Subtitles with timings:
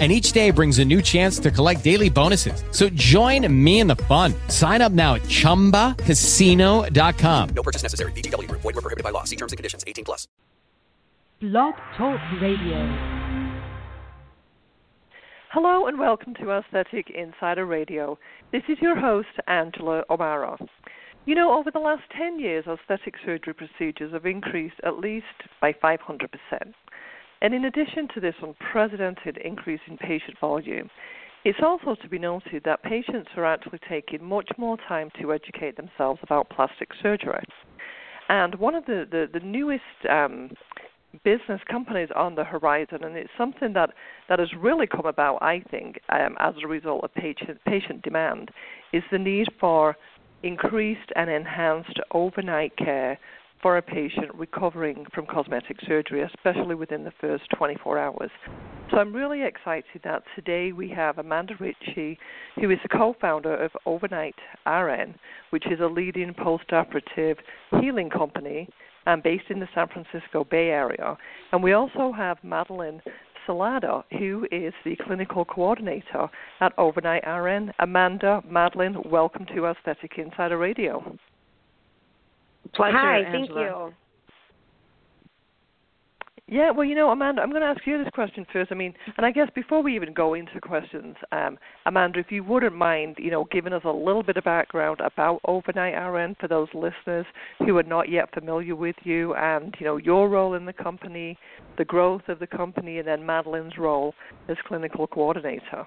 [0.00, 2.64] and each day brings a new chance to collect daily bonuses.
[2.72, 4.34] So join me in the fun.
[4.48, 7.48] Sign up now at ChumbaCasino.com.
[7.54, 8.10] No purchase necessary.
[8.12, 8.50] VGW.
[8.50, 9.22] Void were prohibited by law.
[9.22, 9.84] See terms and conditions.
[9.86, 10.26] 18 plus.
[11.40, 13.14] Blog Talk Radio.
[15.54, 18.18] Hello and welcome to Aesthetic Insider Radio.
[18.50, 20.58] This is your host, Angela O'Mara.
[21.26, 25.26] You know, over the last 10 years, aesthetic surgery procedures have increased at least
[25.60, 26.26] by 500%.
[27.44, 30.88] And in addition to this unprecedented increase in patient volume,
[31.44, 35.76] it's also to be noted that patients are actually taking much more time to educate
[35.76, 37.44] themselves about plastic surgery.
[38.30, 40.52] And one of the, the, the newest um,
[41.22, 43.90] business companies on the horizon, and it's something that,
[44.30, 48.52] that has really come about, I think, um, as a result of patient, patient demand,
[48.94, 49.98] is the need for
[50.42, 53.18] increased and enhanced overnight care
[53.64, 58.30] for a patient recovering from cosmetic surgery, especially within the first 24 hours.
[58.90, 62.18] So I'm really excited that today we have Amanda Richey,
[62.56, 64.34] who is the co-founder of Overnight
[64.66, 65.14] RN,
[65.48, 67.38] which is a leading post-operative
[67.80, 68.68] healing company
[69.06, 71.16] um, based in the San Francisco Bay Area.
[71.52, 73.00] And we also have Madeline
[73.48, 76.28] Salada, who is the clinical coordinator
[76.60, 77.72] at Overnight RN.
[77.78, 81.16] Amanda, Madeline, welcome to Aesthetic Insider Radio.
[82.74, 83.32] Pleasure, Hi, Angela.
[83.32, 83.94] thank you.
[86.46, 88.70] Yeah, well, you know, Amanda, I'm going to ask you this question first.
[88.70, 92.44] I mean, and I guess before we even go into questions, um, Amanda, if you
[92.44, 96.46] wouldn't mind, you know, giving us a little bit of background about Overnight RN for
[96.46, 97.24] those listeners
[97.60, 101.38] who are not yet familiar with you, and you know, your role in the company,
[101.78, 104.14] the growth of the company, and then Madeline's role
[104.46, 105.82] as clinical coordinator.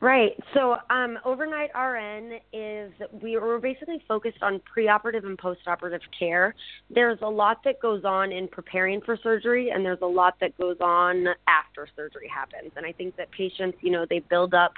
[0.00, 0.32] Right.
[0.52, 2.92] So, um, overnight RN is
[3.22, 6.54] we are basically focused on preoperative and postoperative care.
[6.90, 10.58] There's a lot that goes on in preparing for surgery, and there's a lot that
[10.58, 12.72] goes on after surgery happens.
[12.76, 14.74] And I think that patients, you know, they build up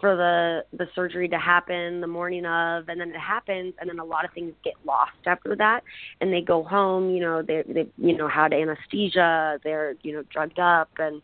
[0.00, 3.98] for the the surgery to happen the morning of and then it happens and then
[3.98, 5.82] a lot of things get lost after that
[6.20, 10.22] and they go home you know they they you know had anesthesia they're you know
[10.32, 11.20] drugged up and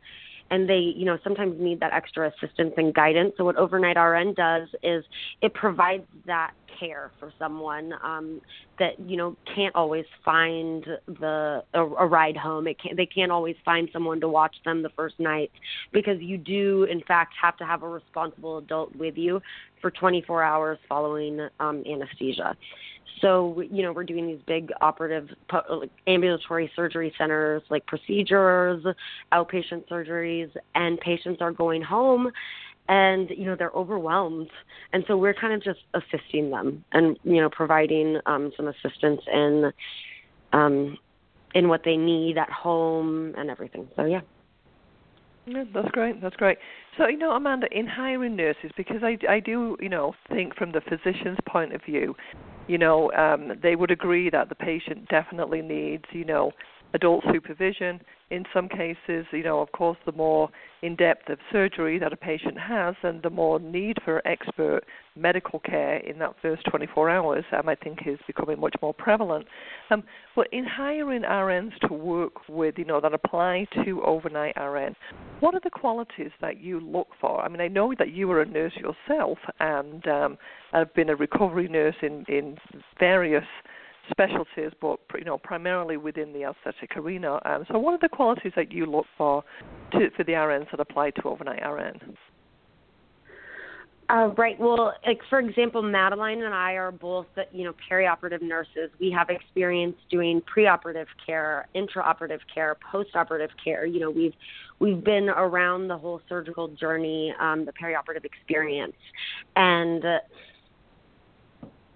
[0.51, 3.35] and they, you know, sometimes need that extra assistance and guidance.
[3.37, 5.05] So what Overnight RN does is
[5.43, 8.41] it provides that care for someone um,
[8.79, 12.67] that you know can't always find the a, a ride home.
[12.67, 15.51] It can't, they can't always find someone to watch them the first night
[15.93, 19.41] because you do in fact have to have a responsible adult with you
[19.81, 22.57] for 24 hours following um, anesthesia.
[23.21, 25.29] So you know we're doing these big operative
[26.07, 28.85] ambulatory surgery centers like procedures,
[29.33, 32.31] outpatient surgeries, and patients are going home
[32.89, 34.51] and you know they're overwhelmed
[34.93, 39.21] and so we're kind of just assisting them and you know providing um some assistance
[39.33, 39.73] in
[40.53, 40.97] um
[41.55, 44.21] in what they need at home and everything so yeah
[45.47, 46.21] yeah, that's great.
[46.21, 46.59] That's great.
[46.99, 50.73] So, you know, Amanda, in hiring nurses, because I, I do, you know, think from
[50.73, 52.17] the physician's point of view,
[52.67, 56.51] you know, um, they would agree that the patient definitely needs, you know,
[56.95, 58.01] adult supervision.
[58.31, 60.49] In some cases, you know, of course, the more
[60.83, 64.83] in depth of surgery that a patient has, and the more need for expert
[65.15, 69.47] medical care in that first 24 hours, um, I think is becoming much more prevalent.
[69.91, 70.03] Um,
[70.35, 74.97] but in hiring RNs to work with, you know, that apply to overnight RN,
[75.41, 77.41] what are the qualities that you look for?
[77.43, 80.39] I mean, I know that you are a nurse yourself and um,
[80.73, 82.57] have been a recovery nurse in, in
[82.99, 83.45] various
[84.11, 87.41] specialties, but you know primarily within the aesthetic arena.
[87.45, 89.45] Um, so, what are the qualities that you look for
[89.93, 92.17] to, for the RNs that apply to overnight RN?
[94.09, 94.59] Uh, right.
[94.61, 98.91] Well, like for example, Madeline and I are both, you know, perioperative nurses.
[99.01, 103.85] We have experience doing preoperative care, intraoperative care, postoperative care.
[103.85, 104.35] You know, we've
[104.79, 108.97] we've been around the whole surgical journey, um, the perioperative experience,
[109.57, 110.05] and.
[110.05, 110.19] Uh,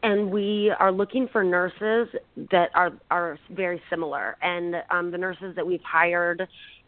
[0.02, 2.08] and we are looking for nurses
[2.50, 4.36] that are are very similar.
[4.42, 6.46] And um, the nurses that we've hired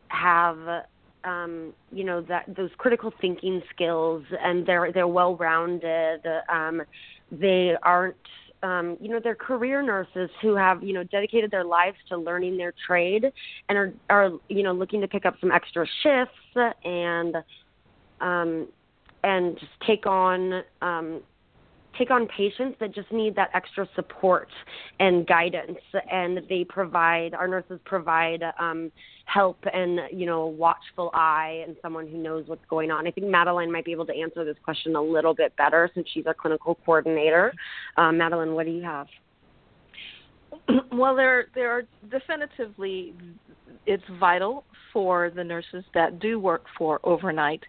[0.08, 0.58] have
[1.24, 6.20] um, you know that those critical thinking skills, and they're they're well rounded.
[6.48, 6.82] Um,
[7.30, 8.16] they aren't
[8.62, 12.56] um, you know, they're career nurses who have, you know, dedicated their lives to learning
[12.56, 13.24] their trade
[13.68, 17.36] and are, are you know, looking to pick up some extra shifts and,
[18.20, 18.68] um,
[19.24, 21.20] and just take on, um,
[21.98, 24.48] take on patients that just need that extra support
[25.00, 25.78] and guidance
[26.10, 28.90] and they provide our nurses provide um,
[29.26, 33.06] help and you know watchful eye and someone who knows what's going on.
[33.06, 36.06] I think madeline might be able to answer this question a little bit better since
[36.12, 37.52] she's our clinical coordinator.
[37.96, 39.06] Um, madeline what do you have
[40.93, 43.14] well there there are definitively
[43.87, 47.62] it's vital for the nurses that do work for overnight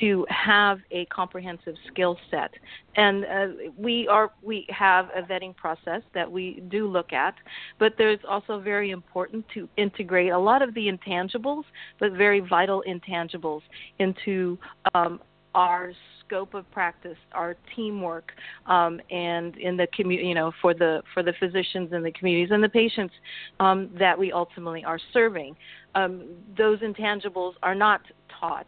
[0.00, 2.50] to have a comprehensive skill set.
[2.96, 3.46] And uh,
[3.76, 7.34] we are we have a vetting process that we do look at
[7.78, 11.64] but there's also very important to integrate a lot of the intangibles
[11.98, 13.62] but very vital intangibles
[13.98, 14.58] into
[14.94, 15.20] um,
[15.56, 15.92] our
[16.24, 18.30] scope of practice, our teamwork,
[18.66, 22.50] um, and in the community, you know, for the for the physicians and the communities
[22.52, 23.14] and the patients
[23.58, 25.56] um, that we ultimately are serving.
[25.94, 26.26] Um,
[26.56, 28.02] those intangibles are not
[28.38, 28.66] taught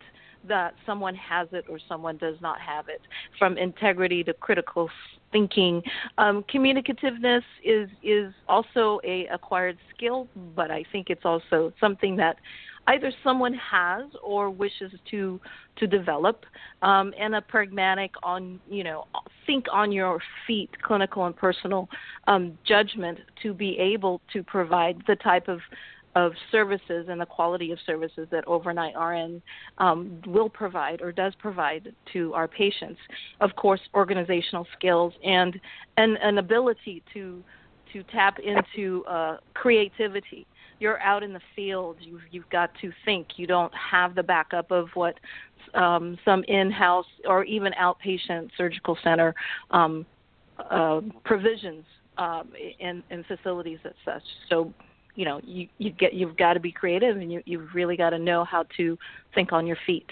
[0.49, 3.03] that someone has it or someone does not have it.
[3.39, 4.89] From integrity to critical
[5.31, 5.83] thinking,
[6.17, 10.27] um, communicativeness is is also a acquired skill,
[10.57, 12.37] but I think it's also something that
[12.89, 15.41] either someone has or wishes to
[15.77, 16.45] to develop
[16.83, 19.05] um, and a pragmatic on you know
[19.47, 21.89] think on your feet clinical and personal
[22.27, 25.61] um, judgment to be able to provide the type of
[26.17, 29.41] of services and the quality of services that overnight RN
[29.77, 32.99] um, will provide or does provide to our patients.
[33.41, 35.61] Of course, organizational skills and
[35.97, 37.43] and an ability to
[37.93, 40.47] to tap into uh, creativity
[40.81, 41.97] you're out in the field.
[42.01, 43.27] You've you've got to think.
[43.37, 45.15] You don't have the backup of what
[45.75, 49.35] um, some in-house or even outpatient surgical center
[49.71, 50.07] um,
[50.71, 51.85] uh, provisions
[52.17, 54.23] um, in, in facilities as such.
[54.49, 54.73] So,
[55.15, 58.11] you know, you you get you've got to be creative, and you you've really got
[58.11, 58.99] to know how to
[59.35, 60.07] think on your feet.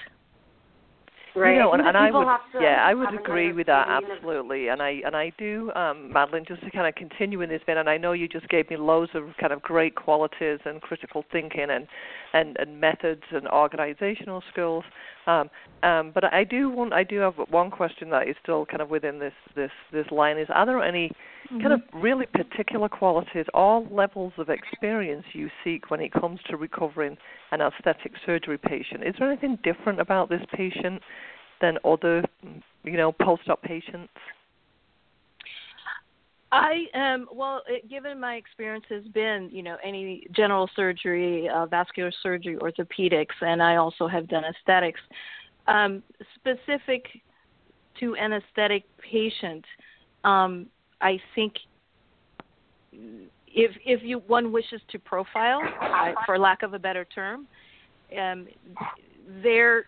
[1.37, 1.53] Right.
[1.53, 2.27] You know, and, and I would,
[2.63, 4.69] yeah, I would agree with that absolutely.
[4.69, 7.77] And I and I do, um, Madeline, just to kind of continue in this vein.
[7.77, 11.25] And I know you just gave me loads of kind of great qualities and critical
[11.31, 11.87] thinking and
[12.33, 14.85] and, and methods and organizational skills.
[15.27, 15.51] Um,
[15.83, 18.89] um, but I do want, I do have one question that is still kind of
[18.89, 20.39] within this this this line.
[20.39, 21.11] Is are there any
[21.47, 21.61] mm-hmm.
[21.61, 26.57] kind of really particular qualities, all levels of experience you seek when it comes to
[26.57, 27.17] recovering
[27.53, 29.05] an aesthetic surgery patient?
[29.05, 31.03] Is there anything different about this patient
[31.61, 32.25] than other,
[32.85, 34.13] you know, post-op patients?
[36.53, 41.67] I um well, it, given my experience has been, you know, any general surgery, uh,
[41.67, 45.01] vascular surgery, orthopedics, and I also have done aesthetics.
[45.67, 46.03] Um,
[46.37, 47.05] specific
[47.99, 49.65] to an aesthetic patient,
[50.23, 50.67] um,
[51.01, 51.55] I think
[53.49, 57.47] if if you one wishes to profile, I, for lack of a better term,
[58.19, 58.47] um,
[59.43, 59.87] they're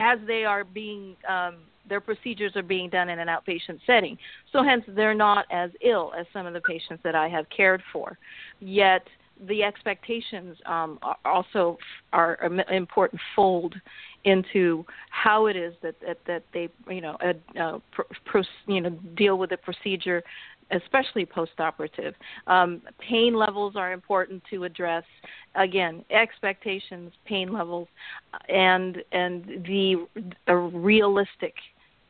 [0.00, 1.56] as they are being um,
[1.88, 4.16] their procedures are being done in an outpatient setting.
[4.52, 7.82] So hence they're not as ill as some of the patients that I have cared
[7.92, 8.18] for.
[8.60, 9.02] Yet
[9.46, 11.78] the expectations um, are also
[12.12, 13.74] are an important fold
[14.24, 17.78] into how it is that that, that they you know uh, uh,
[18.24, 20.22] pro, you know deal with the procedure
[20.70, 22.14] especially postoperative.
[22.46, 25.04] Um, pain levels are important to address.
[25.54, 27.88] Again, expectations, pain levels,
[28.48, 30.06] and and the
[30.48, 31.54] realistic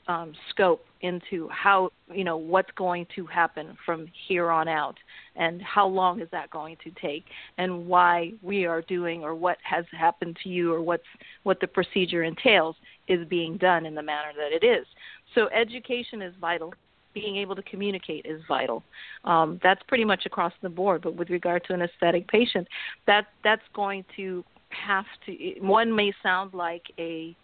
[0.08, 4.96] um, scope into how you know what's going to happen from here on out,
[5.36, 7.24] and how long is that going to take,
[7.58, 11.02] and why we are doing or what has happened to you or what's
[11.42, 12.76] what the procedure entails
[13.08, 14.86] is being done in the manner that it is.
[15.34, 16.74] So education is vital
[17.14, 18.82] being able to communicate is vital.
[19.24, 21.02] Um, that's pretty much across the board.
[21.02, 22.66] But with regard to an aesthetic patient,
[23.06, 25.54] that that's going to have to.
[25.60, 27.36] One may sound like a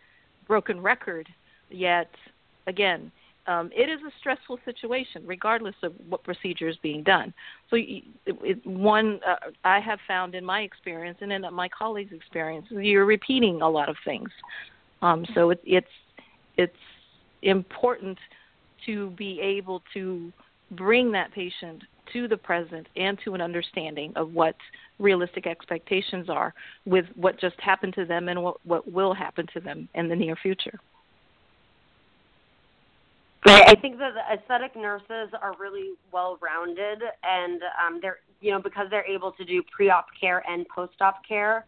[0.46, 1.28] broken record,
[1.70, 2.10] yet
[2.68, 3.10] again,
[3.46, 7.32] um, it is a stressful situation, regardless of what procedure is being done.
[7.70, 12.12] So, it, it, one uh, I have found in my experience and in my colleagues'
[12.12, 14.28] experience, you're repeating a lot of things.
[15.00, 15.86] Um, so it, it's
[16.56, 16.72] it's
[17.42, 18.18] important
[18.86, 20.32] to be able to
[20.72, 21.82] bring that patient
[22.12, 24.56] to the present and to an understanding of what
[24.98, 29.60] realistic expectations are with what just happened to them and what, what will happen to
[29.60, 30.78] them in the near future.
[33.46, 38.60] I think that the aesthetic nurses are really well rounded and um, they're you know
[38.60, 41.64] because they're able to do pre-op care and post-op care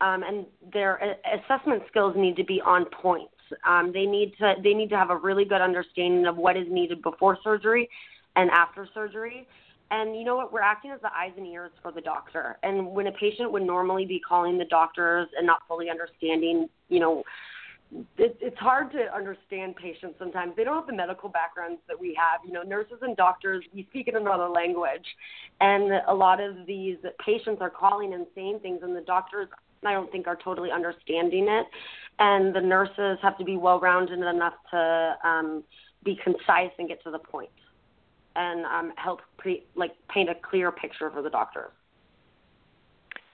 [0.00, 3.28] um, and their assessment skills need to be on point
[3.66, 6.66] um, they need to they need to have a really good understanding of what is
[6.68, 7.88] needed before surgery
[8.36, 9.46] and after surgery.
[9.90, 10.52] And you know what?
[10.52, 12.56] We're acting as the eyes and ears for the doctor.
[12.62, 16.98] And when a patient would normally be calling the doctors and not fully understanding, you
[16.98, 17.22] know,
[18.16, 20.54] it, it's hard to understand patients sometimes.
[20.56, 22.40] They don't have the medical backgrounds that we have.
[22.46, 25.04] You know, nurses and doctors, we speak in another language.
[25.60, 29.48] And a lot of these patients are calling and saying things, and the doctors,
[29.84, 31.66] I don't think, are totally understanding it.
[32.18, 35.64] And the nurses have to be well rounded enough to um,
[36.04, 37.50] be concise and get to the point
[38.34, 41.70] and um, help pre- like paint a clear picture for the doctors.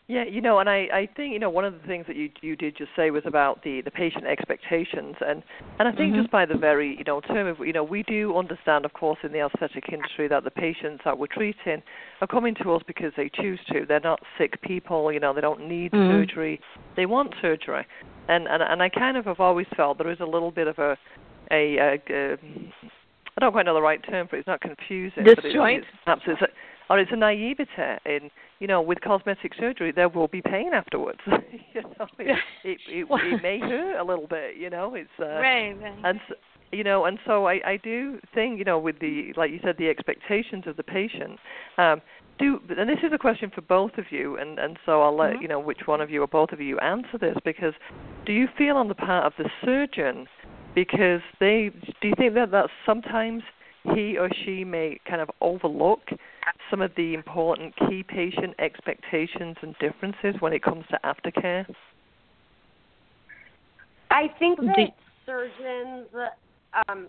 [0.08, 2.30] Yeah, you know, and I, I think you know one of the things that you
[2.40, 5.42] you did just say was about the the patient expectations, and
[5.78, 6.22] and I think mm-hmm.
[6.22, 9.18] just by the very you know term of you know we do understand, of course,
[9.22, 11.82] in the aesthetic industry that the patients that we're treating
[12.22, 13.84] are coming to us because they choose to.
[13.86, 16.10] They're not sick people, you know, they don't need mm-hmm.
[16.10, 16.58] surgery,
[16.96, 17.86] they want surgery,
[18.28, 20.78] and and and I kind of have always felt there is a little bit of
[20.78, 20.96] a
[21.50, 22.36] a, a, a
[23.36, 24.40] I don't quite know the right term for it.
[24.40, 25.24] It's not confusing.
[25.24, 25.84] Disjoint.
[26.06, 29.92] But it's, it's, it's a, or it's a naivete in you know with cosmetic surgery
[29.92, 34.26] there will be pain afterwards you know it, it, it, it may hurt a little
[34.26, 35.98] bit you know it's uh right, right.
[36.04, 36.34] and so,
[36.72, 39.76] you know and so i i do think you know with the like you said
[39.78, 41.38] the expectations of the patient
[41.78, 42.00] um
[42.38, 45.32] do and this is a question for both of you and and so i'll let
[45.32, 45.42] mm-hmm.
[45.42, 47.74] you know which one of you or both of you answer this because
[48.26, 50.26] do you feel on the part of the surgeon
[50.74, 53.42] because they do you think that that sometimes
[53.95, 56.00] he or she may kind of overlook
[56.71, 61.66] some of the important key patient expectations and differences when it comes to aftercare?
[64.11, 64.90] I think that
[65.26, 66.09] surgeons,
[66.88, 67.09] um,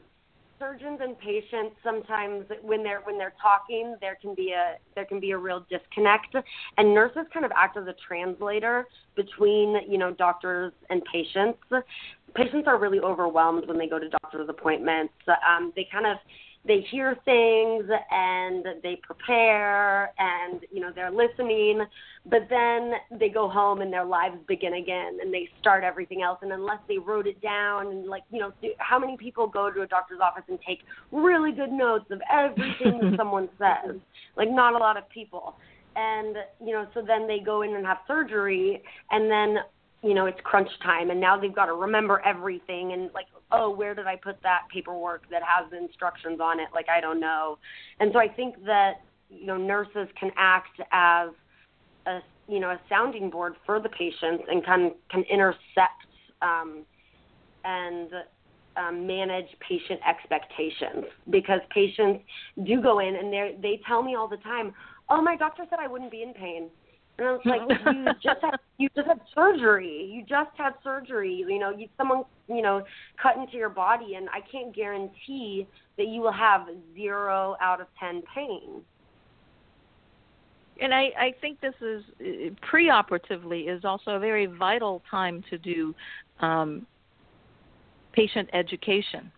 [0.60, 5.20] surgeons and patients sometimes when they're when they're talking, there can be a there can
[5.20, 6.36] be a real disconnect,
[6.78, 11.60] and nurses kind of act as a translator between you know doctors and patients.
[12.36, 15.14] Patients are really overwhelmed when they go to doctor's appointments.
[15.28, 16.18] Um, they kind of
[16.66, 21.86] they hear things and they prepare and you know they're listening
[22.26, 26.40] but then they go home and their lives begin again and they start everything else.
[26.42, 29.82] And unless they wrote it down and like you know how many people go to
[29.82, 30.80] a doctor's office and take
[31.12, 33.96] really good notes of everything that someone says?
[34.36, 35.56] Like not a lot of people.
[35.96, 39.58] And you know so then they go in and have surgery and then
[40.02, 43.70] you know it's crunch time and now they've got to remember everything and like oh
[43.70, 46.68] where did i put that paperwork that has the instructions on it?
[46.74, 47.58] Like i don't know.
[48.00, 51.30] And so i think that you know nurses can act as
[52.08, 56.06] a you know a sounding board for the patients and can can intercept
[56.42, 56.86] um,
[57.66, 58.10] and
[58.78, 61.06] um, manage patient expectations.
[61.30, 62.24] Because patients
[62.64, 64.74] do go in and they they tell me all the time
[65.10, 66.70] oh my doctor said i wouldn't be in pain
[67.20, 67.62] and I was like,
[67.96, 70.10] you just had you just had surgery.
[70.12, 71.46] You just had surgery.
[71.48, 72.84] You know, you someone you know
[73.22, 77.88] cut into your body, and I can't guarantee that you will have zero out of
[78.00, 78.82] ten pain.
[80.82, 82.04] And I, I think this is
[82.72, 85.94] preoperatively is also a very vital time to do
[86.40, 86.88] um,
[88.14, 89.30] patient education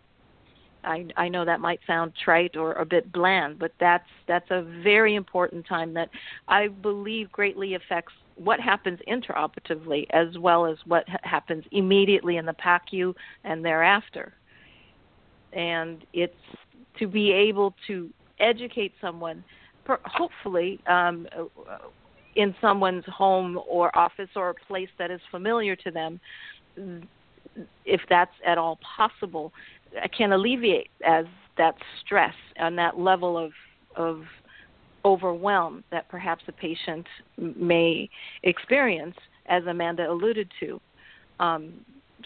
[0.84, 4.64] I, I know that might sound trite or a bit bland, but that's that's a
[4.84, 6.10] very important time that
[6.48, 12.46] I believe greatly affects what happens intraoperatively as well as what ha- happens immediately in
[12.46, 14.34] the PACU and thereafter.
[15.54, 16.34] And it's
[17.00, 18.10] to be able to
[18.40, 19.44] educate someone,
[19.86, 21.28] per, hopefully um,
[22.36, 26.20] in someone's home or office or a place that is familiar to them,
[27.86, 29.52] if that's at all possible,
[30.16, 31.26] can alleviate as
[31.58, 33.52] that stress and that level of
[33.96, 34.24] of
[35.04, 37.06] overwhelm that perhaps a patient
[37.38, 38.10] may
[38.44, 39.16] experience,
[39.48, 40.80] as Amanda alluded to.
[41.40, 41.74] Um,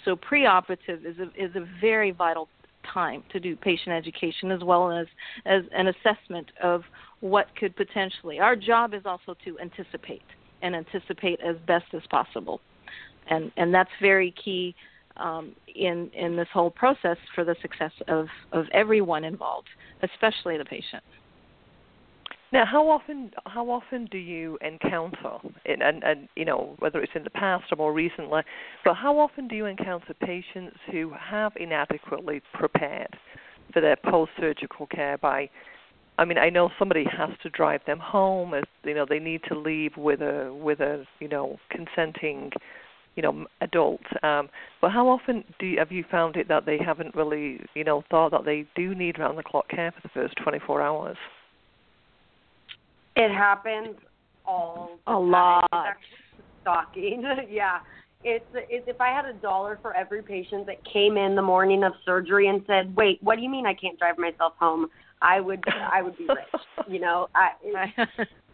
[0.03, 2.49] so preoperative is a is a very vital
[2.93, 5.07] time to do patient education as well as
[5.45, 6.83] as an assessment of
[7.21, 8.39] what could potentially.
[8.39, 10.21] Our job is also to anticipate
[10.61, 12.61] and anticipate as best as possible,
[13.29, 14.75] and and that's very key
[15.17, 19.67] um, in in this whole process for the success of of everyone involved,
[20.01, 21.03] especially the patient.
[22.51, 27.23] Now, how often how often do you encounter, and and you know whether it's in
[27.23, 28.41] the past or more recently,
[28.83, 33.15] but how often do you encounter patients who have inadequately prepared
[33.73, 35.49] for their post-surgical care by
[36.17, 38.53] I mean, I know somebody has to drive them home.
[38.53, 42.51] As you know, they need to leave with a with a you know consenting
[43.15, 44.01] you know adult.
[44.23, 44.49] Um,
[44.81, 48.03] but how often do you, have you found it that they haven't really you know
[48.09, 51.17] thought that they do need round the clock care for the first 24 hours?
[53.15, 53.95] It happens
[54.45, 55.31] all the a time.
[55.31, 55.63] lot.
[55.63, 57.23] It's actually stalking.
[57.49, 57.79] yeah.
[58.27, 61.83] It's, it's if I had a dollar for every patient that came in the morning
[61.83, 64.87] of surgery and said, "Wait, what do you mean I can't drive myself home?"
[65.21, 66.63] I would I would be rich.
[66.89, 67.51] you know, I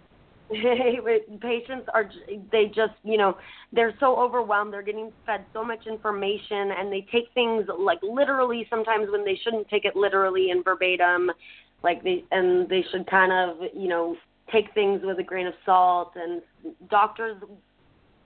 [1.42, 2.10] patients are
[2.52, 3.38] they just you know
[3.72, 8.68] they're so overwhelmed they're getting fed so much information and they take things like literally
[8.70, 11.32] sometimes when they shouldn't take it literally and verbatim
[11.84, 14.16] like they and they should kind of you know
[14.52, 16.42] take things with a grain of salt and
[16.90, 17.42] doctors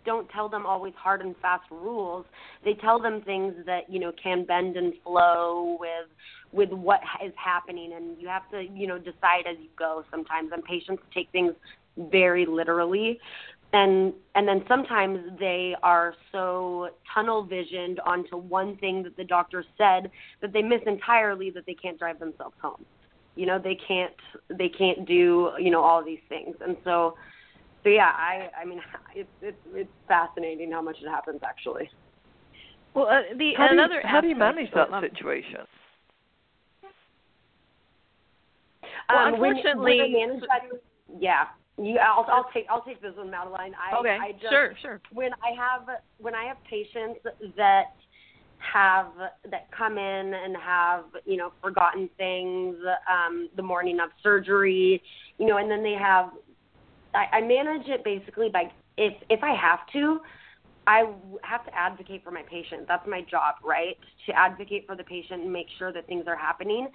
[0.05, 2.25] don't tell them always hard and fast rules.
[2.63, 6.07] They tell them things that you know can bend and flow with
[6.51, 10.03] with what is happening, and you have to you know decide as you go.
[10.11, 11.53] Sometimes, and patients take things
[11.97, 13.19] very literally,
[13.73, 19.63] and and then sometimes they are so tunnel visioned onto one thing that the doctor
[19.77, 20.11] said
[20.41, 22.85] that they miss entirely that they can't drive themselves home.
[23.35, 24.13] You know, they can't
[24.49, 27.15] they can't do you know all these things, and so
[27.83, 28.81] so yeah, I I mean
[29.15, 31.89] it's it's it's fascinating how much it happens actually.
[32.93, 35.67] Well, uh, the how another do you, how do you manage that um, situation?
[39.09, 40.79] Well, um, unfortunately, when, when manage that,
[41.19, 41.43] yeah.
[41.77, 43.73] You, I'll, I'll take I'll take this one, Madeline.
[43.75, 45.01] I, okay, I just, sure, sure.
[45.11, 45.87] When I have
[46.19, 47.19] when I have patients
[47.57, 47.95] that
[48.59, 49.07] have
[49.51, 52.77] that come in and have you know forgotten things
[53.11, 55.01] um, the morning of surgery,
[55.37, 56.29] you know, and then they have
[57.13, 60.19] I, I manage it basically by if if I have to,
[60.87, 61.11] I
[61.43, 62.87] have to advocate for my patient.
[62.87, 63.97] That's my job, right?
[64.27, 66.87] To advocate for the patient and make sure that things are happening.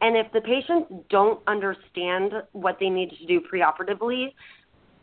[0.00, 4.32] And if the patients don't understand what they need to do preoperatively,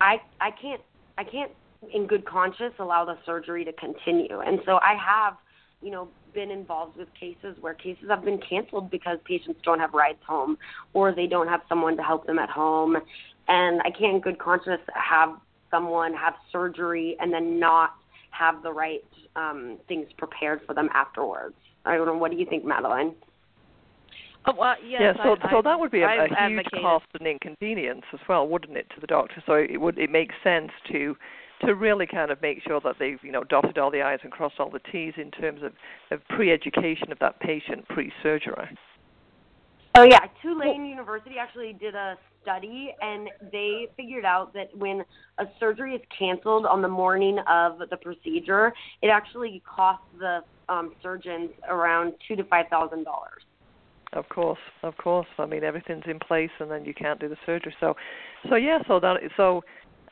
[0.02, 0.82] I I can't
[1.18, 1.52] I can't
[1.94, 4.40] in good conscience allow the surgery to continue.
[4.40, 5.36] And so I have,
[5.82, 9.94] you know, been involved with cases where cases have been canceled because patients don't have
[9.94, 10.58] rides home
[10.94, 12.98] or they don't have someone to help them at home
[13.48, 15.38] and I can't in good conscience have
[15.70, 17.94] someone have surgery and then not
[18.34, 19.04] have the right
[19.36, 21.56] um, things prepared for them afterwards.
[21.86, 22.18] I don't know.
[22.18, 23.14] What do you think, Madeline?
[24.46, 26.82] Oh, well, yes, yeah, so I, so that would be a, a huge advocated.
[26.82, 29.42] cost and inconvenience as well, wouldn't it, to the doctor?
[29.46, 31.16] So it would it makes sense to
[31.66, 34.32] to really kind of make sure that they've you know dotted all the i's and
[34.32, 35.72] crossed all the t's in terms of,
[36.12, 38.68] of pre-education of that patient pre-surgery.
[39.96, 45.04] Oh yeah, Tulane University actually did a study and they figured out that when
[45.38, 50.94] a surgery is canceled on the morning of the procedure, it actually costs the um,
[51.04, 53.44] surgeons around two to five thousand dollars.
[54.14, 55.28] Of course, of course.
[55.38, 57.76] I mean, everything's in place, and then you can't do the surgery.
[57.80, 57.96] So,
[58.50, 58.80] so yeah.
[58.88, 59.64] So that so,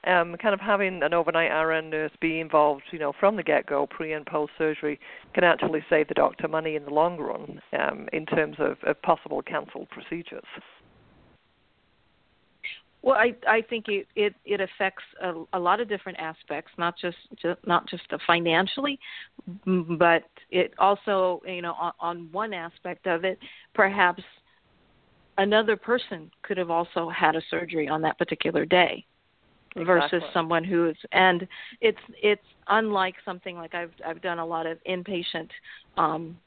[0.05, 3.87] um, kind of having an overnight RN nurse be involved, you know, from the get-go,
[3.87, 4.99] pre and post surgery,
[5.33, 9.01] can actually save the doctor money in the long run, um, in terms of, of
[9.03, 10.43] possible cancelled procedures.
[13.03, 16.95] Well, I I think it it, it affects a, a lot of different aspects, not
[16.99, 18.99] just, just not just financially,
[19.65, 23.39] but it also you know on, on one aspect of it,
[23.73, 24.21] perhaps
[25.39, 29.05] another person could have also had a surgery on that particular day
[29.77, 30.19] Exactly.
[30.19, 31.47] versus someone who is and
[31.79, 35.47] it's it's unlike something like I've I've done a lot of inpatient
[35.95, 36.37] um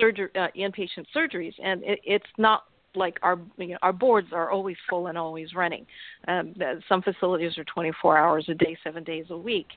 [0.00, 2.64] surgery uh, inpatient surgeries and it, it's not
[2.96, 5.86] like our you know, our boards are always full and always running.
[6.28, 6.54] Um,
[6.88, 9.68] some facilities are 24 hours a day, seven days a week.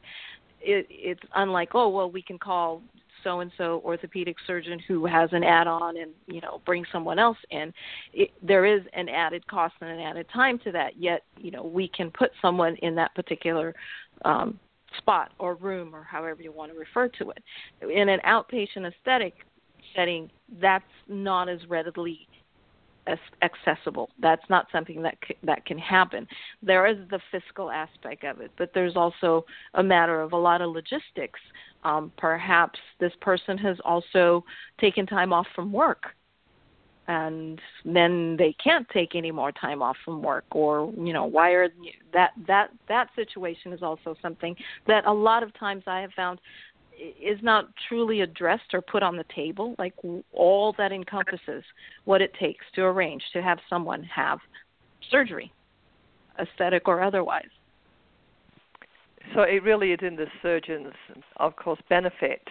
[0.62, 2.82] It, it's unlike oh well we can call
[3.24, 7.38] so and so orthopedic surgeon who has an add-on and you know bring someone else
[7.52, 7.74] in.
[8.14, 10.98] It, there is an added cost and an added time to that.
[10.98, 13.74] Yet you know we can put someone in that particular
[14.26, 14.60] um,
[14.98, 17.44] spot or room or however you want to refer to it.
[17.82, 19.34] In an outpatient aesthetic
[19.96, 20.30] setting,
[20.62, 22.28] that's not as readily
[23.42, 24.10] accessible.
[24.20, 26.28] That's not something that c- that can happen.
[26.62, 29.46] There is the fiscal aspect of it, but there's also
[29.76, 31.40] a matter of a lot of logistics.
[31.84, 34.44] Um, perhaps this person has also
[34.80, 36.14] taken time off from work,
[37.08, 41.52] and then they can't take any more time off from work, or you know, why
[41.52, 41.70] are
[42.14, 46.40] that that that situation is also something that a lot of times I have found
[47.00, 49.94] is not truly addressed or put on the table, like
[50.34, 51.64] all that encompasses
[52.06, 54.40] what it takes to arrange to have someone have
[55.10, 55.52] surgery,
[56.40, 57.50] aesthetic or otherwise.
[59.34, 60.94] So it really is in the surgeon's,
[61.38, 62.42] of course, benefit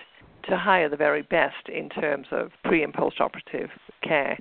[0.49, 3.71] to hire the very best in terms of pre and post operative
[4.03, 4.39] care.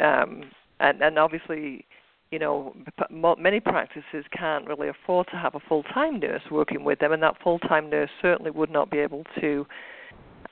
[0.00, 0.44] Um,
[0.80, 1.84] and, and obviously,
[2.30, 2.74] you know,
[3.38, 7.36] many practices can't really afford to have a full-time nurse working with them, and that
[7.42, 9.66] full-time nurse certainly would not be able to,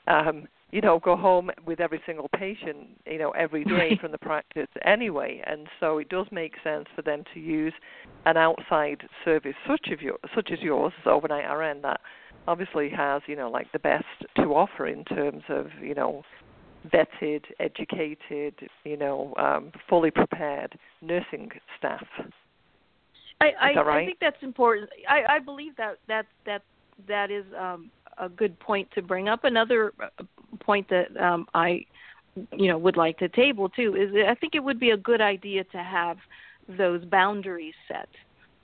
[0.06, 4.18] um, you know, go home with every single patient, you know, every day from the
[4.18, 5.42] practice anyway.
[5.46, 7.74] And so it does make sense for them to use
[8.24, 12.00] an outside service such of your, such as yours, as overnight RN, that
[12.48, 14.04] obviously has, you know, like the best
[14.36, 16.22] to offer in terms of, you know,
[16.92, 22.06] vetted, educated, you know, um, fully prepared nursing staff.
[23.40, 24.02] I, I, that right?
[24.02, 24.88] I think that's important.
[25.08, 26.62] I, I believe that that that
[27.08, 29.44] that is um, a good point to bring up.
[29.44, 30.24] Another uh,
[30.60, 31.84] point that um, I,
[32.52, 35.20] you know, would like to table too is I think it would be a good
[35.20, 36.16] idea to have
[36.68, 38.08] those boundaries set.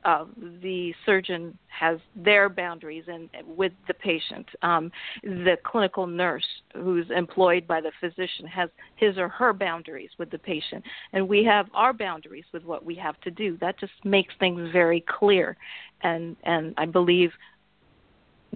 [0.05, 0.25] Uh,
[0.63, 4.47] the surgeon has their boundaries and with the patient.
[4.63, 4.91] Um,
[5.23, 10.39] the clinical nurse who's employed by the physician has his or her boundaries with the
[10.39, 13.57] patient, and we have our boundaries with what we have to do.
[13.61, 15.57] That just makes things very clear,
[16.03, 17.31] and and I believe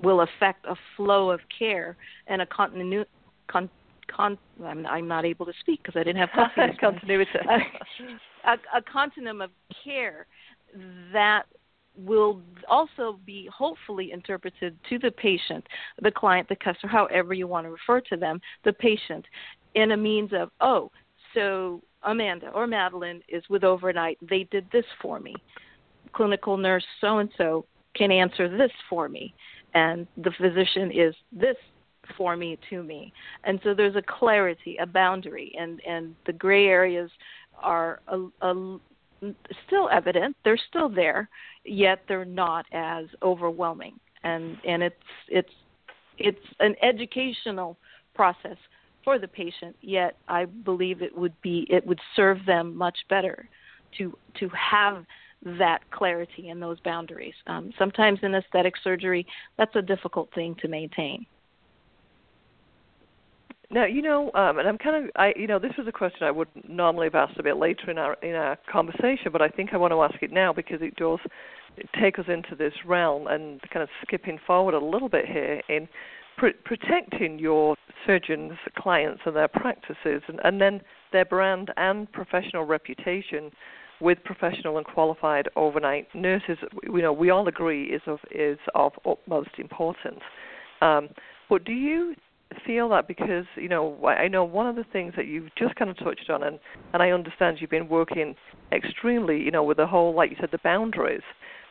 [0.02, 3.08] will affect a flow of care and a continuity.
[3.48, 3.70] Con-
[4.08, 6.76] con- I'm, I'm not able to speak because I didn't have coffee.
[6.80, 7.30] Continuity.
[7.48, 9.50] a, a, a continuum of
[9.84, 10.26] care
[11.12, 11.44] that
[11.96, 15.66] will also be hopefully interpreted to the patient,
[16.02, 19.24] the client, the customer, however you want to refer to them, the patient,
[19.74, 20.90] in a means of, oh,
[21.34, 24.18] so Amanda or Madeline is with overnight.
[24.22, 25.34] They did this for me.
[26.12, 29.34] Clinical nurse so and so can answer this for me.
[29.74, 31.56] And the physician is this
[32.16, 33.12] for me to me.
[33.44, 37.10] And so there's a clarity, a boundary, and, and the gray areas
[37.62, 38.78] are a, a
[39.66, 40.36] still evident.
[40.44, 41.28] They're still there,
[41.64, 43.98] yet they're not as overwhelming.
[44.24, 44.94] And and it's
[45.28, 45.52] it's
[46.18, 47.76] it's an educational
[48.14, 48.56] process
[49.04, 49.76] for the patient.
[49.80, 53.48] Yet I believe it would be it would serve them much better
[53.98, 55.04] to to have
[55.58, 57.34] that clarity and those boundaries.
[57.46, 59.26] Um, sometimes in aesthetic surgery,
[59.58, 61.26] that's a difficult thing to maintain.
[63.70, 66.22] Now you know, um, and I'm kind of, I you know, this was a question
[66.22, 69.48] I would normally have asked a bit later in our in our conversation, but I
[69.48, 71.18] think I want to ask it now because it does
[72.00, 75.88] take us into this realm and kind of skipping forward a little bit here in
[76.38, 77.76] pr- protecting your
[78.06, 80.80] surgeons, clients, and their practices, and, and then
[81.12, 83.50] their brand and professional reputation
[84.00, 86.58] with professional and qualified overnight nurses.
[86.84, 90.20] You know, we all agree is of is of utmost importance.
[90.82, 91.08] Um,
[91.48, 92.14] but do you
[92.64, 95.90] feel that because you know I know one of the things that you've just kind
[95.90, 96.58] of touched on, and
[96.92, 98.34] and I understand you've been working
[98.72, 101.22] extremely, you know, with the whole like you said the boundaries,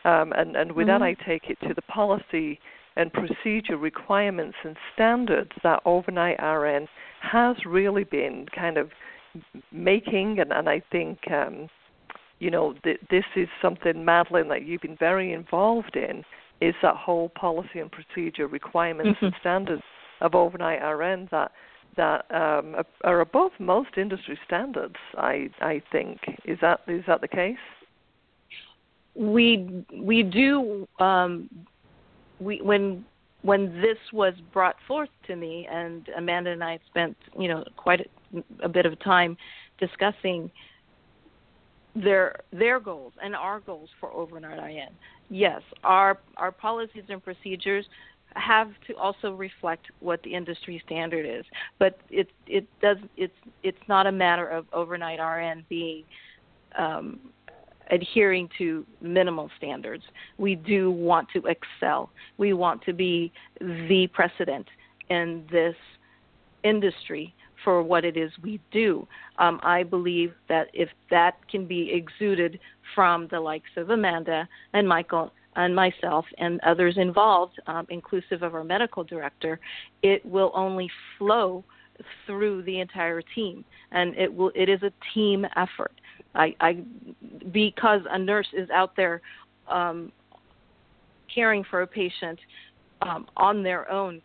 [0.04, 1.02] um, and and with mm-hmm.
[1.02, 2.58] that I take it to the policy
[2.96, 6.88] and procedure requirements and standards that overnight RN
[7.20, 8.90] has really been kind of
[9.72, 11.18] making, and and I think.
[11.30, 11.68] Um,
[12.38, 16.22] you know, th- this is something, Madeline, that you've been very involved in,
[16.60, 19.24] is that whole policy and procedure requirements mm-hmm.
[19.24, 19.82] and standards
[20.20, 21.52] of overnight RN that
[21.96, 24.96] that um, are above most industry standards.
[25.16, 27.56] I I think is that is that the case?
[29.14, 31.48] We we do um,
[32.38, 33.04] we when
[33.42, 38.00] when this was brought forth to me, and Amanda and I spent you know quite
[38.34, 39.36] a, a bit of time
[39.78, 40.50] discussing
[41.94, 44.88] their their goals and our goals for overnight RN.
[45.30, 47.86] Yes, our our policies and procedures
[48.36, 51.44] have to also reflect what the industry standard is.
[51.78, 56.04] But it it does it's it's not a matter of overnight RN being
[56.78, 57.18] um,
[57.90, 60.04] adhering to minimal standards.
[60.38, 62.10] We do want to excel.
[62.38, 64.66] We want to be the precedent
[65.08, 65.76] in this
[66.64, 69.06] industry for what it is we do.
[69.38, 72.60] Um, I believe that if that can be exuded
[72.94, 78.54] from the likes of Amanda and Michael and myself and others involved, um, inclusive of
[78.54, 79.58] our medical director,
[80.02, 80.88] it will only
[81.18, 81.64] flow
[82.26, 84.52] through the entire team, and it will.
[84.54, 85.92] It is a team effort.
[86.34, 86.82] I, I
[87.52, 89.22] because a nurse is out there
[89.68, 90.12] um,
[91.34, 92.38] caring for a patient
[93.00, 94.20] um, on their own,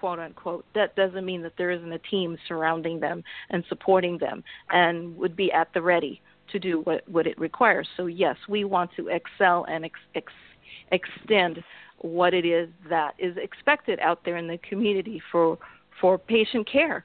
[0.00, 0.64] quote unquote.
[0.74, 5.36] That doesn't mean that there isn't a team surrounding them and supporting them, and would
[5.36, 7.88] be at the ready to do what, what it requires.
[7.96, 10.32] So yes, we want to excel and ex,
[10.90, 11.62] extend
[11.98, 15.58] what it is that is expected out there in the community for
[16.00, 17.04] for patient care.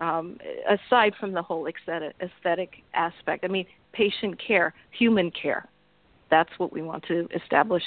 [0.00, 5.68] Um, aside from the whole aesthetic, aspect, I mean, patient care, human care.
[6.30, 7.82] That's what we want to establish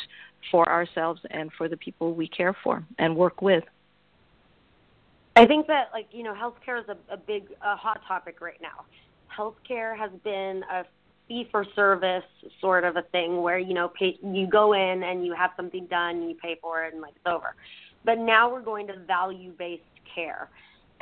[0.52, 3.64] for ourselves and for the people we care for and work with.
[5.36, 8.62] I think that, like you know, healthcare is a, a big, a hot topic right
[8.62, 8.86] now.
[9.36, 10.86] Healthcare has been a
[11.28, 12.24] fee for service
[12.60, 15.86] sort of a thing where you know pay, you go in and you have something
[15.88, 17.56] done and you pay for it and like it's over.
[18.06, 19.84] But now we're going to value based
[20.14, 20.50] care.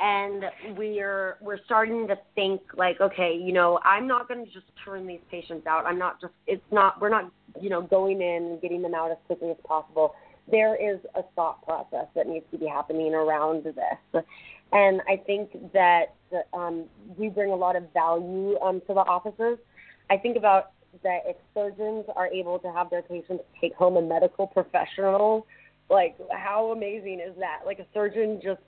[0.00, 0.44] And
[0.76, 5.06] we're we're starting to think like okay you know i'm not going to just turn
[5.06, 5.86] these patients out.
[5.86, 7.30] I'm not just it's not we're not
[7.60, 10.14] you know going in and getting them out as quickly as possible.
[10.50, 14.24] There is a thought process that needs to be happening around this.
[14.72, 16.14] And i think that
[16.54, 16.84] um,
[17.16, 19.58] we bring a lot of value um, to the offices
[20.12, 20.72] I think about
[21.02, 25.46] that if surgeons are able to have their patients take home a medical professional,
[25.88, 27.60] like how amazing is that?
[27.64, 28.60] Like a surgeon just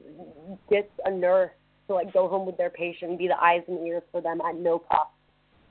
[0.70, 1.50] gets a nurse
[1.86, 4.40] to like go home with their patient, and be the eyes and ears for them
[4.40, 5.10] at no cost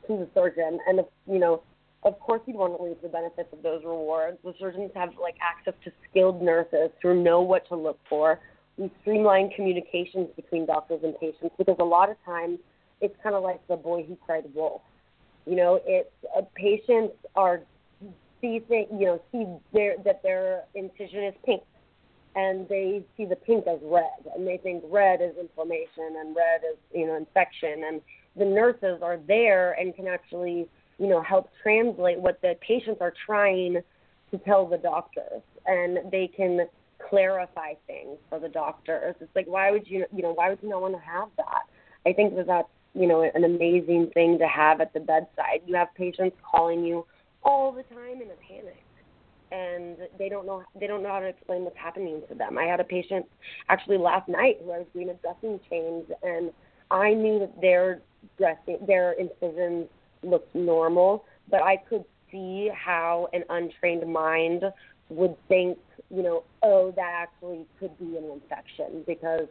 [0.06, 0.78] to the surgeon.
[0.88, 1.64] And if, you know,
[2.04, 4.38] of course you'd want to reap the benefits of those rewards.
[4.44, 8.40] The surgeons have like access to skilled nurses who know what to look for.
[8.78, 12.60] We streamline communications between doctors and patients because a lot of times
[13.02, 14.84] it's kind of like the boy who cried wolf.
[15.46, 17.62] You know, it's uh, patients are
[18.42, 21.64] see thing, you know see their that their incision is pink,
[22.36, 26.62] and they see the pink as red, and they think red is inflammation and red
[26.70, 28.02] is you know infection, and
[28.36, 30.68] the nurses are there and can actually
[31.00, 33.82] you know help translate what the patients are trying
[34.32, 36.68] to tell the doctors, and they can
[37.10, 39.16] clarify things for the doctors.
[39.20, 41.64] It's like why would you you know why would you not want to have that?
[42.06, 45.62] I think that that's you know an amazing thing to have at the bedside.
[45.66, 47.06] You have patients calling you
[47.44, 48.84] all the time in a panic
[49.52, 52.58] and they don't know they don't know how to explain what's happening to them.
[52.58, 53.26] I had a patient
[53.70, 56.52] actually last night who I was doing a dressing change and
[56.92, 58.02] I knew that their
[58.38, 59.88] dressing their incisions
[60.24, 64.64] looked normal, but I could see how an untrained mind
[65.10, 65.78] would think,
[66.10, 69.48] you know, oh, that actually could be an infection because,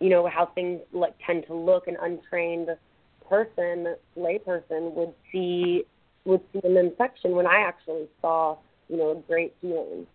[0.00, 1.86] you know, how things like tend to look.
[1.86, 2.68] An untrained
[3.28, 5.84] person, layperson, would see
[6.24, 8.56] would see an infection when I actually saw,
[8.88, 10.06] you know, a great healing.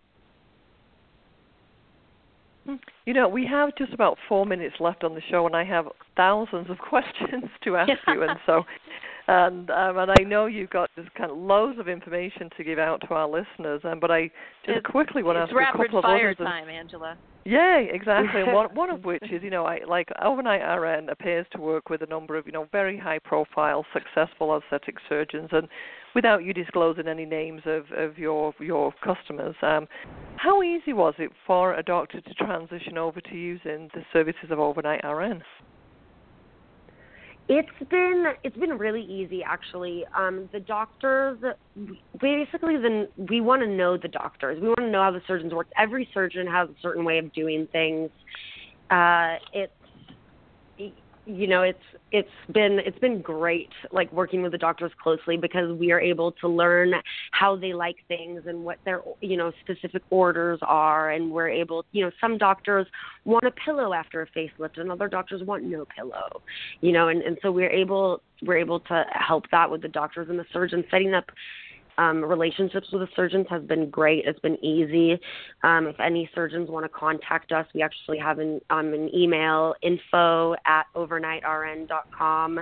[3.04, 5.86] You know, we have just about four minutes left on the show, and I have
[6.16, 8.64] thousands of questions to ask you, and so,
[9.28, 12.78] and um, and I know you've got just kind of loads of information to give
[12.78, 14.28] out to our listeners, um, but I
[14.64, 16.36] just it's, quickly want to ask a couple of fire others.
[16.46, 17.18] time, Angela.
[17.44, 18.42] Yeah, exactly.
[18.44, 22.02] one one of which is, you know, I like overnight RN appears to work with
[22.02, 25.68] a number of, you know, very high profile, successful aesthetic surgeons and
[26.16, 29.86] without you disclosing any names of, of your your customers, um,
[30.36, 34.58] how easy was it for a doctor to transition over to using the services of
[34.58, 35.42] overnight RN?
[37.48, 40.04] It's been it's been really easy actually.
[40.16, 41.38] Um, the doctors
[42.20, 44.60] basically then we want to know the doctors.
[44.60, 45.68] We want to know how the surgeons work.
[45.78, 48.10] Every surgeon has a certain way of doing things.
[48.90, 49.72] Uh, it's
[51.26, 51.78] you know it's
[52.12, 56.30] it's been it's been great like working with the doctors closely because we are able
[56.30, 56.94] to learn
[57.32, 61.10] how they like things and what their you know specific orders are.
[61.10, 62.86] And we're able you know some doctors
[63.24, 66.42] want a pillow after a facelift and other doctors want no pillow
[66.80, 70.28] you know and and so we're able we're able to help that with the doctors
[70.28, 71.24] and the surgeons setting up
[71.98, 74.24] um, relationships with the surgeons has been great.
[74.26, 75.18] It's been easy.
[75.62, 79.74] Um, if any surgeons want to contact us, we actually have an, um, an email
[79.82, 82.60] info at overnightrn.com,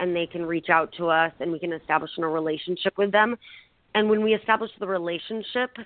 [0.00, 3.36] and they can reach out to us and we can establish a relationship with them.
[3.94, 5.76] And when we establish the relationship,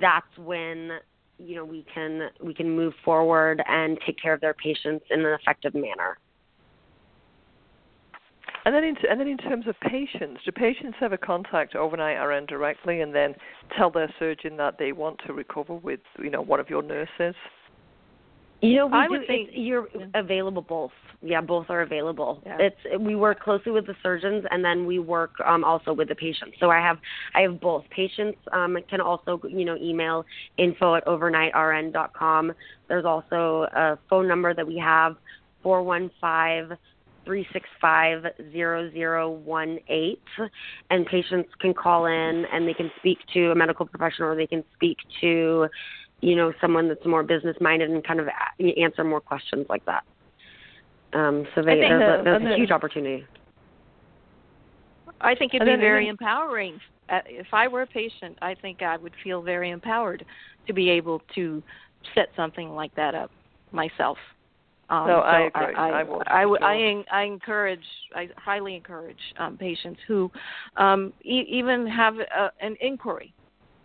[0.00, 0.92] that's when
[1.38, 5.20] you know we can we can move forward and take care of their patients in
[5.20, 6.18] an effective manner.
[8.64, 12.46] And then, in, and then in terms of patients, do patients ever contact overnight RN
[12.46, 13.34] directly and then
[13.76, 17.34] tell their surgeon that they want to recover with, you know, one of your nurses?
[18.62, 20.06] You know, we I do, would think you're yeah.
[20.14, 20.90] available both.
[21.22, 22.42] Yeah, both are available.
[22.44, 22.56] Yeah.
[22.60, 26.14] It's we work closely with the surgeons and then we work um, also with the
[26.14, 26.56] patients.
[26.60, 26.98] So I have
[27.34, 27.84] I have both.
[27.90, 30.24] Patients um, can also you know email
[30.58, 32.52] info at overnightrn.com.
[32.88, 35.16] There's also a phone number that we have
[35.62, 36.72] four one five
[37.24, 40.22] three six five zero zero one eight,
[40.90, 44.46] and patients can call in and they can speak to a medical professional or they
[44.46, 45.68] can speak to
[46.20, 49.84] you know someone that's more business minded and kind of a- answer more questions like
[49.86, 50.02] that.
[51.12, 53.26] Um, so they, there's, the- a, there's and a the- huge opportunity.
[55.20, 56.80] I think it'd be very then- empowering.
[57.08, 60.24] Uh, If I were a patient, I think I would feel very empowered
[60.66, 61.62] to be able to
[62.14, 63.30] set something like that up
[63.72, 64.16] myself.
[64.90, 65.74] Um, No, so I agree.
[65.76, 67.04] I, I would, I.
[67.12, 70.30] I, I encourage, I highly encourage um, patients who
[70.76, 73.32] um, e- even have a, an inquiry,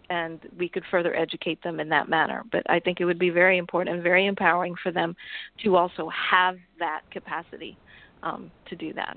[0.09, 2.43] and we could further educate them in that manner.
[2.51, 5.15] But I think it would be very important and very empowering for them
[5.63, 7.77] to also have that capacity
[8.23, 9.15] um, to do that.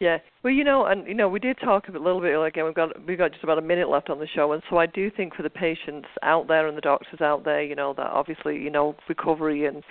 [0.00, 0.16] Yeah.
[0.42, 2.64] Well, you know, and you know, we did talk a little bit again.
[2.64, 4.86] We've got we've got just about a minute left on the show, and so I
[4.86, 8.06] do think for the patients out there and the doctors out there, you know, that
[8.06, 9.84] obviously, you know, recovery and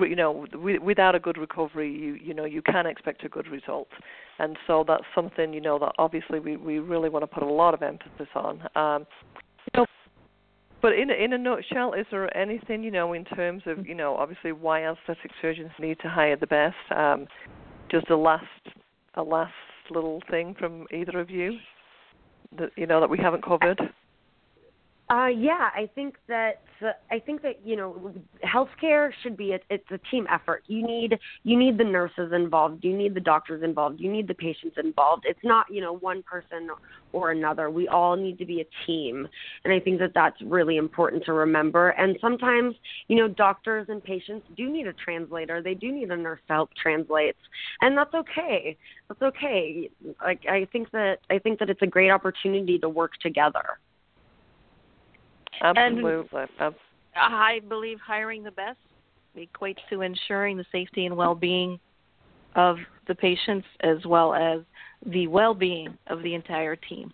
[0.00, 0.46] you know,
[0.82, 3.88] without a good recovery, you you know, you can expect a good result,
[4.38, 7.52] and so that's something you know that obviously we we really want to put a
[7.52, 8.62] lot of emphasis on.
[8.74, 9.06] Um,
[9.66, 9.86] you know,
[10.80, 14.16] but in in a nutshell, is there anything you know in terms of you know
[14.16, 16.76] obviously why aesthetic surgeons need to hire the best?
[16.96, 17.26] Um,
[17.90, 18.44] just the last
[19.14, 19.52] a last
[19.90, 21.58] little thing from either of you
[22.58, 23.80] that you know that we haven't covered?
[25.10, 26.62] Uh, yeah, I think that
[27.10, 30.62] I think that you know healthcare should be a, it's a team effort.
[30.68, 34.34] You need you need the nurses involved, you need the doctors involved, you need the
[34.34, 35.24] patients involved.
[35.26, 36.70] It's not you know one person
[37.12, 37.70] or another.
[37.70, 39.26] We all need to be a team,
[39.64, 41.88] and I think that that's really important to remember.
[41.90, 42.76] And sometimes
[43.08, 45.60] you know doctors and patients do need a translator.
[45.60, 47.34] They do need a nurse to help translate,
[47.80, 48.76] and that's okay.
[49.08, 49.90] That's okay.
[50.22, 53.80] Like I think that I think that it's a great opportunity to work together.
[55.62, 56.42] Absolutely.
[56.58, 56.74] And
[57.16, 58.78] I believe hiring the best
[59.36, 61.78] equates to ensuring the safety and well-being
[62.56, 64.60] of the patients as well as
[65.06, 67.12] the well-being of the entire team.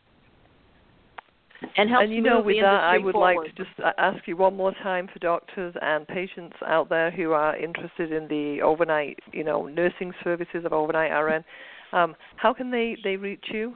[1.76, 3.46] And, and you know, with that, I would forward.
[3.46, 7.32] like to just ask you one more time for doctors and patients out there who
[7.32, 11.44] are interested in the overnight, you know, nursing services of overnight RN.
[11.92, 13.74] Um, how can they they reach you?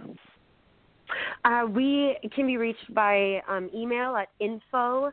[1.45, 5.13] Uh, we can be reached by um, email at info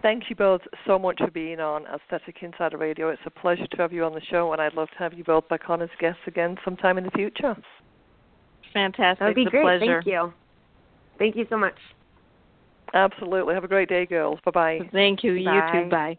[0.00, 3.10] Thank you both so much for being on Aesthetic Insider Radio.
[3.10, 5.24] It's a pleasure to have you on the show, and I'd love to have you
[5.24, 7.54] both back on as guests again sometime in the future.
[8.72, 9.20] Fantastic.
[9.20, 9.62] That would be it's great.
[9.62, 10.02] Pleasure.
[10.02, 10.32] Thank you.
[11.18, 11.76] Thank you so much.
[12.94, 13.54] Absolutely.
[13.54, 14.38] Have a great day, girls.
[14.44, 14.78] Bye bye.
[14.90, 15.34] Thank you.
[15.44, 15.52] Bye.
[15.52, 15.90] You too.
[15.90, 16.18] Bye.